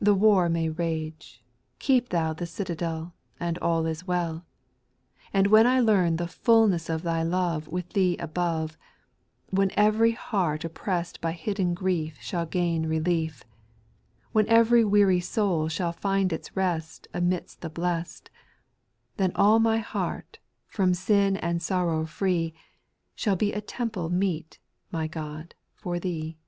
[0.00, 0.04] 4.
[0.04, 1.42] The war may rage;—
[1.80, 4.46] ^keep Thou the citadel, And all is well.
[5.32, 8.78] And when' I learn the fulness of Thy love With Thee above—
[9.50, 13.42] When ev'ry heart oppressed by hidden grief Shall gain relief;
[14.30, 18.30] When ev'ry weary soul shall find its rest Amidst the blest,
[19.16, 20.38] Then all my heart,
[20.68, 22.54] from sin and sorrow free,
[23.16, 24.60] Shall be a temple meet,
[24.92, 26.38] my God, for Thee.